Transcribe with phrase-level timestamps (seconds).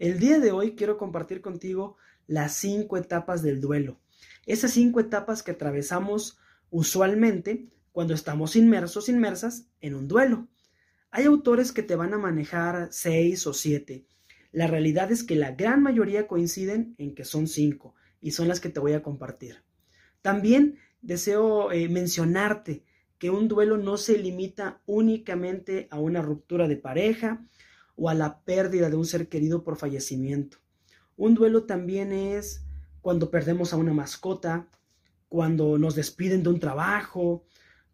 [0.00, 1.96] El día de hoy quiero compartir contigo
[2.26, 4.00] las cinco etapas del duelo.
[4.44, 6.36] Esas cinco etapas que atravesamos
[6.70, 10.48] usualmente cuando estamos inmersos, inmersas en un duelo.
[11.12, 14.04] Hay autores que te van a manejar seis o siete.
[14.50, 18.58] La realidad es que la gran mayoría coinciden en que son cinco y son las
[18.58, 19.62] que te voy a compartir.
[20.22, 22.82] También deseo eh, mencionarte
[23.18, 27.46] que un duelo no se limita únicamente a una ruptura de pareja
[27.96, 30.58] o a la pérdida de un ser querido por fallecimiento.
[31.16, 32.64] Un duelo también es
[33.00, 34.68] cuando perdemos a una mascota,
[35.28, 37.44] cuando nos despiden de un trabajo,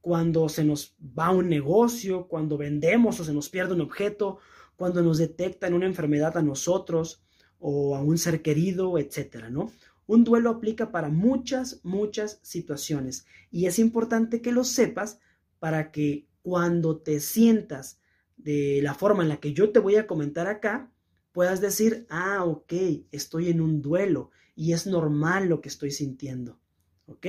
[0.00, 4.38] cuando se nos va un negocio, cuando vendemos o se nos pierde un objeto,
[4.76, 7.22] cuando nos detectan una enfermedad a nosotros
[7.58, 9.72] o a un ser querido, etcétera, ¿no?
[10.06, 15.18] Un duelo aplica para muchas, muchas situaciones y es importante que lo sepas
[15.58, 17.98] para que cuando te sientas
[18.36, 20.90] de la forma en la que yo te voy a comentar acá,
[21.32, 22.72] puedas decir, ah, ok,
[23.10, 26.60] estoy en un duelo y es normal lo que estoy sintiendo.
[27.06, 27.26] ¿Ok?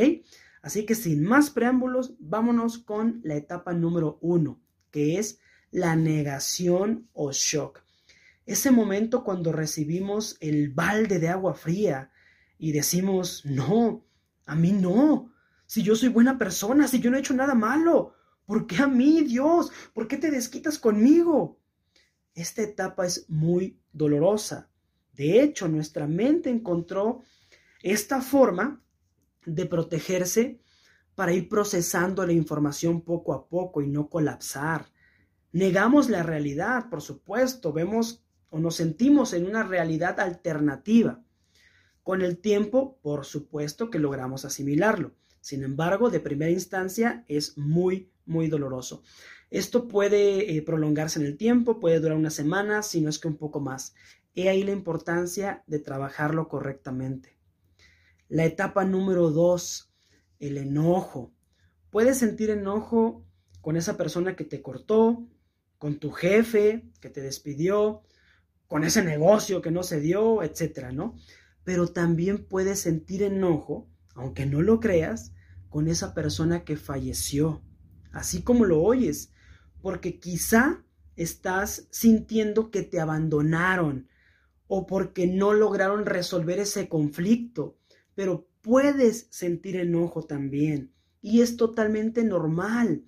[0.62, 5.40] Así que sin más preámbulos, vámonos con la etapa número uno, que es
[5.72, 7.84] la negación o shock.
[8.46, 12.12] Ese momento cuando recibimos el balde de agua fría
[12.58, 14.06] y decimos, no,
[14.46, 15.34] a mí no,
[15.66, 18.15] si yo soy buena persona, si yo no he hecho nada malo,
[18.46, 19.72] ¿por qué a mí, Dios?
[19.94, 21.60] ¿Por qué te desquitas conmigo?
[22.34, 24.70] Esta etapa es muy dolorosa.
[25.14, 27.22] De hecho, nuestra mente encontró
[27.82, 28.84] esta forma
[29.46, 30.60] de protegerse
[31.16, 34.92] para ir procesando la información poco a poco y no colapsar.
[35.54, 41.24] Negamos la realidad, por supuesto, vemos o nos sentimos en una realidad alternativa.
[42.04, 45.16] Con el tiempo, por supuesto que logramos asimilarlo.
[45.40, 49.04] Sin embargo, de primera instancia es muy, muy doloroso.
[49.50, 53.28] Esto puede eh, prolongarse en el tiempo, puede durar una semana, si no es que
[53.28, 53.94] un poco más.
[54.34, 57.38] He ahí la importancia de trabajarlo correctamente.
[58.28, 59.94] La etapa número dos,
[60.40, 61.32] el enojo.
[61.90, 63.24] Puedes sentir enojo
[63.62, 65.28] con esa persona que te cortó,
[65.78, 68.02] con tu jefe que te despidió,
[68.68, 71.16] con ese negocio que no se dio, etcétera, ¿no?
[71.64, 75.34] Pero también puedes sentir enojo, aunque no lo creas,
[75.70, 77.62] con esa persona que falleció,
[78.16, 79.32] así como lo oyes,
[79.82, 80.84] porque quizá
[81.18, 84.08] estás sintiendo que te abandonaron
[84.68, 87.78] o porque no lograron resolver ese conflicto,
[88.16, 93.04] pero puedes sentir enojo también y es totalmente normal.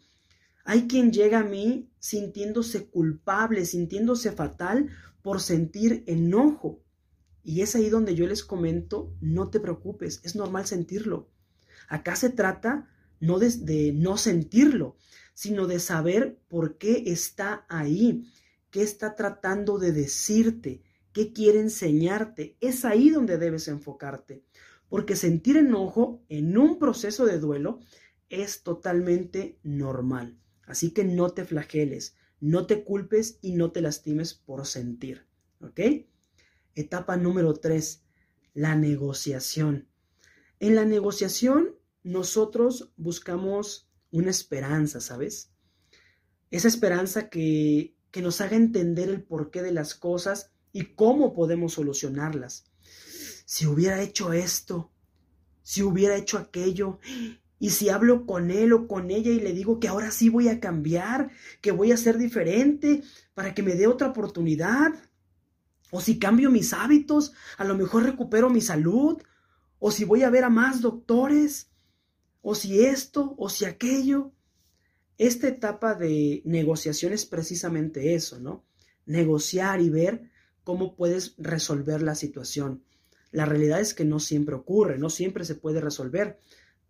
[0.65, 4.89] Hay quien llega a mí sintiéndose culpable, sintiéndose fatal
[5.21, 6.83] por sentir enojo.
[7.43, 11.29] Y es ahí donde yo les comento, no te preocupes, es normal sentirlo.
[11.87, 12.89] Acá se trata
[13.19, 14.95] no de, de no sentirlo,
[15.33, 18.23] sino de saber por qué está ahí,
[18.71, 20.81] qué está tratando de decirte,
[21.13, 22.57] qué quiere enseñarte.
[22.59, 24.43] Es ahí donde debes enfocarte,
[24.89, 27.79] porque sentir enojo en un proceso de duelo
[28.29, 30.37] es totalmente normal.
[30.65, 35.25] Así que no te flageles, no te culpes y no te lastimes por sentir.
[35.61, 35.79] ¿Ok?
[36.75, 38.03] Etapa número tres,
[38.53, 39.87] la negociación.
[40.59, 41.76] En la negociación
[42.07, 45.51] nosotros buscamos una esperanza, ¿sabes?
[46.51, 51.73] Esa esperanza que, que nos haga entender el porqué de las cosas y cómo podemos
[51.73, 52.63] solucionarlas.
[53.45, 54.89] Si hubiera hecho esto,
[55.63, 56.99] si hubiera hecho aquello,
[57.59, 60.47] y si hablo con él o con ella y le digo que ahora sí voy
[60.47, 63.03] a cambiar, que voy a ser diferente
[63.33, 64.93] para que me dé otra oportunidad,
[65.91, 69.21] o si cambio mis hábitos, a lo mejor recupero mi salud,
[69.79, 71.71] o si voy a ver a más doctores,
[72.49, 74.31] o si esto, o si aquello.
[75.17, 78.63] Esta etapa de negociación es precisamente eso, ¿no?
[79.05, 80.31] Negociar y ver
[80.63, 82.85] cómo puedes resolver la situación.
[83.31, 86.39] La realidad es que no siempre ocurre, no siempre se puede resolver,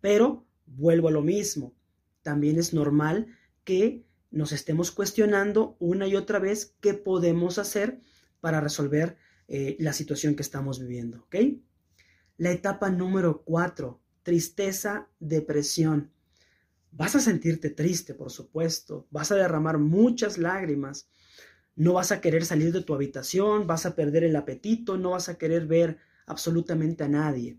[0.00, 1.74] pero vuelvo a lo mismo.
[2.22, 3.26] También es normal
[3.64, 8.00] que nos estemos cuestionando una y otra vez qué podemos hacer
[8.40, 9.16] para resolver
[9.48, 11.34] eh, la situación que estamos viviendo, ¿ok?
[12.36, 16.10] La etapa número cuatro, tristeza, depresión.
[16.92, 21.08] Vas a sentirte triste, por supuesto, vas a derramar muchas lágrimas,
[21.76, 25.30] no vas a querer salir de tu habitación, vas a perder el apetito, no vas
[25.30, 25.96] a querer ver
[26.26, 27.56] absolutamente a nadie.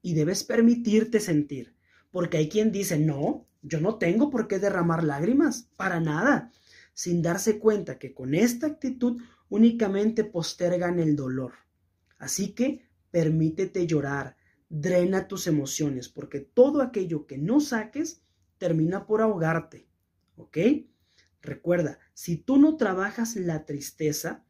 [0.00, 1.74] Y debes permitirte sentir,
[2.12, 6.52] porque hay quien dice, no, yo no tengo por qué derramar lágrimas, para nada,
[6.94, 11.54] sin darse cuenta que con esta actitud únicamente postergan el dolor.
[12.16, 14.35] Así que permítete llorar,
[14.68, 18.22] drena tus emociones, porque todo aquello que no saques
[18.58, 19.86] termina por ahogarte.
[20.36, 20.58] ¿Ok?
[21.40, 24.44] Recuerda, si tú no trabajas la tristeza,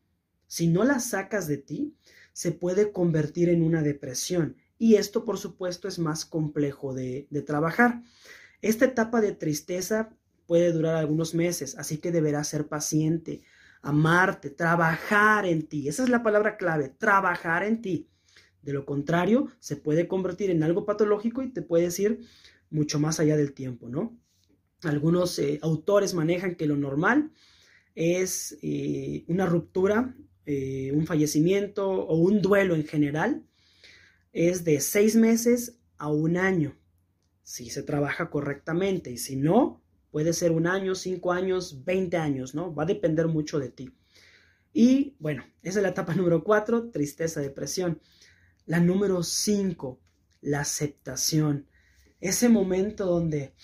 [0.47, 1.95] si no la sacas de ti,
[2.33, 4.57] se puede convertir en una depresión.
[4.79, 8.03] Y esto, por supuesto, es más complejo de, de trabajar.
[8.63, 10.11] Esta etapa de tristeza
[10.47, 13.43] puede durar algunos meses, así que deberás ser paciente,
[13.83, 15.89] amarte, trabajar en ti.
[15.89, 18.09] Esa es la palabra clave, trabajar en ti.
[18.67, 22.23] De lo contrario, se puede convertir en algo patológico y te puedes ir
[22.69, 24.19] mucho más allá del tiempo, ¿no?
[24.83, 27.31] Algunos eh, autores manejan que lo normal
[27.95, 30.17] es eh, una ruptura,
[30.47, 33.45] eh, un fallecimiento o un duelo en general,
[34.33, 36.77] es de seis meses a un año,
[37.45, 39.81] si se trabaja correctamente, y si no,
[40.11, 42.75] puede ser un año, cinco años, veinte años, ¿no?
[42.75, 43.95] Va a depender mucho de ti.
[44.73, 48.01] Y bueno, esa es la etapa número cuatro, tristeza, depresión.
[48.67, 50.01] La número 5,
[50.41, 51.69] la aceptación.
[52.21, 53.55] Ese momento donde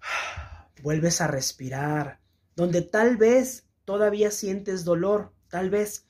[0.82, 2.20] vuelves a respirar,
[2.54, 6.04] donde tal vez todavía sientes dolor, tal vez,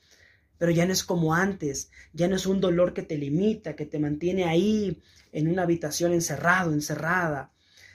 [0.57, 3.85] pero ya no es como antes, ya no es un dolor que te limita, que
[3.85, 5.01] te mantiene ahí
[5.31, 7.53] en una habitación encerrado, encerrada.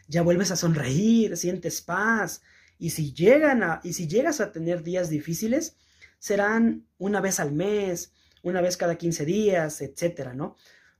[0.08, 2.40] Ya vuelves a sonreír, sientes paz,
[2.78, 5.76] y si llegan a y si llegas a tener días difíciles,
[6.18, 10.56] serán una vez al mes, una vez cada 15 días, etcétera, ¿no?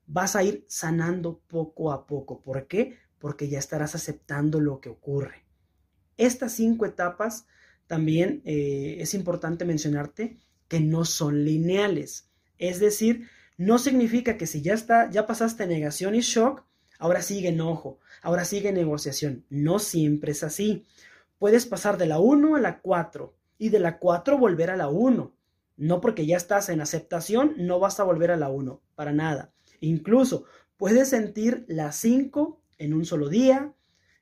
[0.07, 2.43] Vas a ir sanando poco a poco.
[2.43, 2.99] ¿Por qué?
[3.19, 5.45] Porque ya estarás aceptando lo que ocurre.
[6.17, 7.47] Estas cinco etapas
[7.87, 10.37] también eh, es importante mencionarte
[10.69, 12.29] que no son lineales.
[12.59, 16.65] Es decir, no significa que si ya está, ya pasaste negación y shock,
[16.99, 19.45] ahora sigue enojo, ahora sigue negociación.
[19.51, 20.87] No siempre es así.
[21.39, 24.89] Puedes pasar de la 1 a la 4 y de la 4 volver a la
[24.89, 25.35] 1.
[25.81, 29.55] No porque ya estás en aceptación, no vas a volver a la 1, para nada.
[29.81, 30.45] Incluso
[30.77, 33.73] puedes sentir la 5 en un solo día,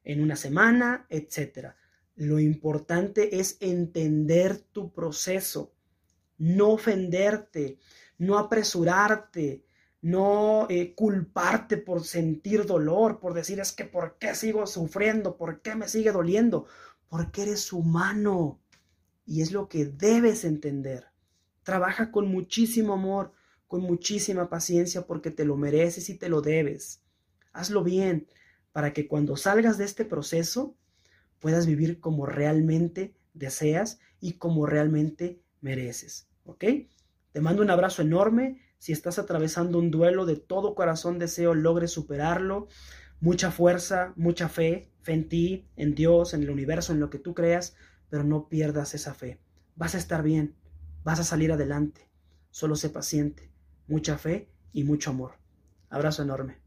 [0.05, 1.71] en una semana, etc.
[2.15, 5.75] Lo importante es entender tu proceso,
[6.37, 7.81] no ofenderte,
[8.19, 9.65] no apresurarte,
[10.01, 15.61] no eh, culparte por sentir dolor, por decir es que por qué sigo sufriendo, por
[15.61, 16.67] qué me sigue doliendo,
[17.09, 18.61] porque eres humano
[19.27, 21.09] y es lo que debes entender.
[21.69, 23.35] Trabaja con muchísimo amor,
[23.67, 27.03] con muchísima paciencia porque te lo mereces y te lo debes.
[27.53, 28.27] Hazlo bien
[28.73, 30.75] para que cuando salgas de este proceso
[31.41, 36.27] puedas vivir como realmente deseas y como realmente mereces.
[36.47, 36.65] ¿Ok?
[37.33, 38.63] Te mando un abrazo enorme.
[38.79, 42.69] Si estás atravesando un duelo, de todo corazón deseo logres superarlo.
[43.21, 47.19] Mucha fuerza, mucha fe, fe en ti, en Dios, en el universo, en lo que
[47.19, 47.77] tú creas,
[48.09, 49.39] pero no pierdas esa fe.
[49.77, 50.55] Vas a estar bien.
[51.09, 52.07] Vas a salir adelante.
[52.51, 53.51] Solo sé paciente,
[53.87, 55.39] mucha fe y mucho amor.
[55.89, 56.59] Abrazo enorme.